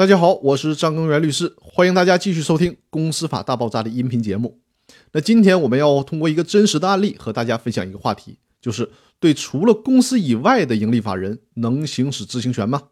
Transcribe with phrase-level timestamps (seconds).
[0.00, 4.58] 大家好，我是张根源律师，欢迎大家继续收听《公司法大爆炸》的音频节目。
[5.12, 8.88] 那今天我们要通过一个真实的案例和大家分享一个话题，就是
[9.18, 12.84] 对除了公司以外的盈利法人能行使知情权吗？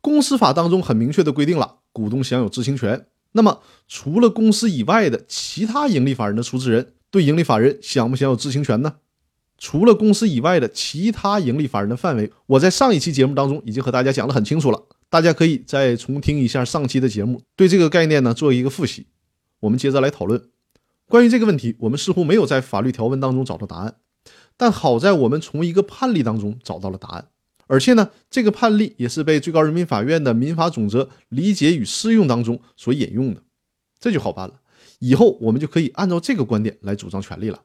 [0.00, 3.04] 公司法当中很明确的规定了，股东享有知情权。
[3.32, 8.94] 那么除了公司以外的其他盈利法人的出资人，对盈利法人享不享有知情权呢？
[9.58, 14.84] 除了公司以外的其他盈利法人的范围，我在上一期节目当中已经和大家讲得很清楚了。
[15.14, 19.06] 大家可以再重听一下上期的节目，对这个概念呢做一个复习。
[19.60, 20.48] 我们接着来讨论
[21.06, 21.76] 关于这个问题。
[21.78, 23.94] 我们似乎没有在法律条文当中找到答案，
[24.56, 27.28] 但好在我们从一个判例当中找到了答案，
[27.68, 33.40] 而且呢，这个判例也是被最高人民法院的民法总则理解与适用当中所引用的，
[34.00, 34.54] 这就好办了。
[34.98, 37.60] 以后我们就可以按照这个观点来主张权利了。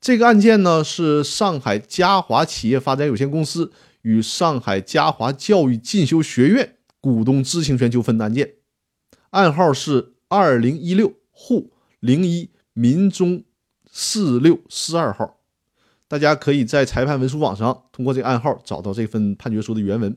[0.00, 3.72] 这个案件呢是上海嘉华企业发展有限公司。
[4.02, 8.54] 与上海嘉华教育进修学院股东知情权纠纷的案件，
[9.30, 13.44] 案号是二零一六沪零一民中
[13.90, 15.38] 四六四二号。
[16.08, 20.16] 大家可以在裁判文书网上通过这个案号找到这份判决书的原文。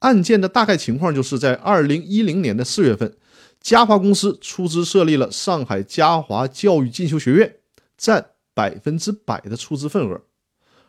[0.00, 3.16] 案件的大概情况就是在二零一零年的四月份，
[3.60, 7.56] 嘉华公司出资设立了上海嘉华教育进修学院，
[7.96, 10.22] 占百分之百的出资份额。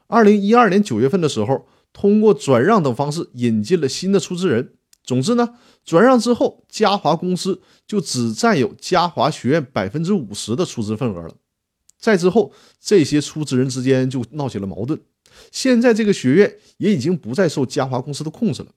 [0.08, 1.68] 二零一二年九月份的时候。
[1.94, 4.74] 通过转让等方式引进了新的出资人。
[5.04, 11.34] 总之呢，转让之后，嘉华公司就只占有嘉华学院百分之五十的出资份额了。
[11.98, 15.00] 再之后，这些出资人之间就闹起了矛盾。
[15.52, 18.70] 现在这个学院也已经不再受嘉华公司的控制了。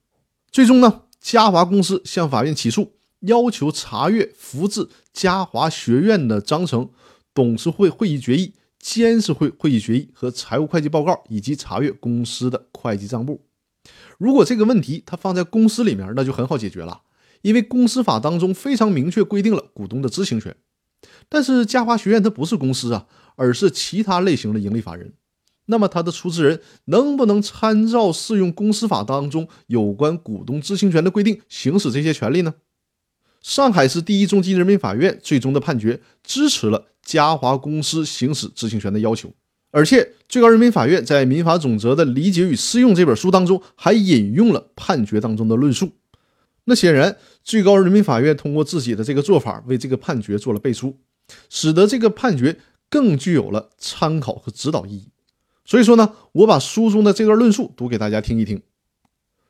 [0.51, 6.89] 最终呢，嘉华公司向法院起诉，要求查阅复制嘉华学院的章程、
[7.33, 8.53] 董事会会议决议。
[8.83, 13.41] 监事会会议决议和财务会计报告，以及查阅公司的会计账簿。
[14.17, 17.03] 如果这个问题它放在公司里面，那就很好解决了，
[17.43, 20.53] 因为公司法当中非常明确规定了股东的知情权。
[21.29, 25.13] 但是嘉华学院它不是公司啊，而是其他类型的盈利法人，
[25.67, 32.55] 那么它的出资人能不能参照适用公司法当中有关股东知情权的规定行使这些权利呢？
[33.41, 39.31] 上海市第一中级人民法院最终的判决支持了嘉华公司行使知情权的要求，
[39.71, 45.91] 而且最高人民法院在《民法总则的理解与适用》这本书当中还引用了判决当中的论述。
[46.65, 50.97] 那显然，最高人民法院通过自己的这个做法为这个判决做了背书，
[51.49, 52.57] 使得这个判决
[52.89, 55.09] 更具有了参考和指导意义。
[55.65, 58.61] 所以说呢，我把书中的这段论述读给大家听一听。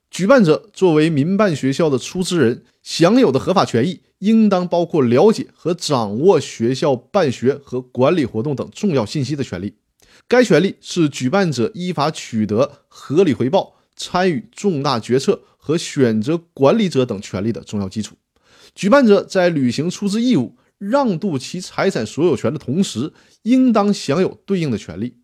[0.10, 9.76] 举办者作为民办学校的出资人，享有的合法权益，应当包括了解和掌握学校办学和管理活动等重要信息的权利。
[10.28, 18.16] 该权利是举办者依法取得合理回报、参与重大决策和选择管理者等权利的重要基础。
[18.76, 25.18] 举办者在履行出资义务、让渡其财产所有权的同时，应当享有对应的权利。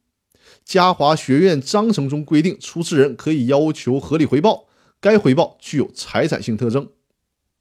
[0.64, 4.68] 嘉华学院章程中规定，出资人可以要求合理回报。
[5.02, 6.90] 该回报具有财产性特征，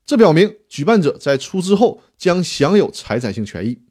[0.08, 3.82] 这表明举办者在出资后将享有财产性权益。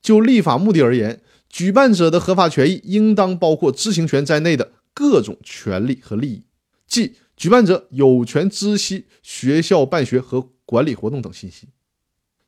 [0.00, 6.44] 就立法目的而言，举办者的合法权益应当包括知情权在内的各种权利和利益，
[6.86, 11.66] 即举办者有权知悉学校办学和管理活动等信息。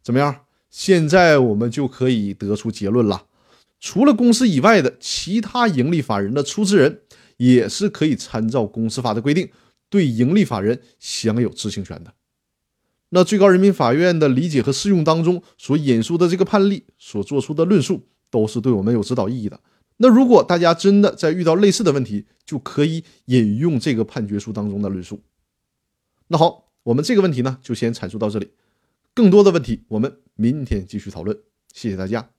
[0.00, 0.44] 怎么样？
[0.70, 3.26] 现在我们就可以得出结论了：
[3.80, 7.00] 除了公司以外的其他盈利法人的出资人，
[7.38, 9.50] 也是可以参照公司法的规定。
[9.90, 12.14] 对盈利法人享有知情权的，
[13.14, 19.60] 那最高人民法院的理解和适用当中所引述的这个判例所做出的论述，都是对我们有指导意义的。
[19.98, 25.22] 那如果大家真的在遇到类似的问题，就可以引用这个判决书当中的论述。
[26.28, 28.52] 那好，我们这个问题呢，就先阐述到这里。
[29.12, 31.38] 更多的问题，我们明天继续讨论。
[31.74, 32.30] 谢谢大家。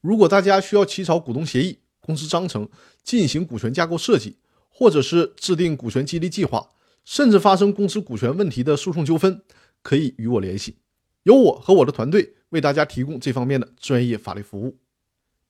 [0.00, 2.68] 如果大家需要起草股东协议、公司章程，
[3.02, 4.36] 进行股权架构设计。
[4.76, 6.68] 或者是制定股权激励计划，
[7.04, 9.42] 甚至发生公司股权问题的诉讼纠纷，
[9.82, 10.76] 可以与我联系，
[11.24, 14.78] 由我和我的团队为大家提供这方面的专业法律服务。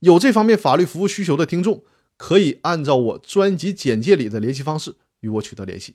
[0.01, 1.85] 有这方面法律服务需求的听众，
[2.17, 5.95] 可以按照我专辑简介里的联系方式与我取得联系。